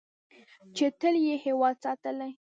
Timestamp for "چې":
0.75-0.85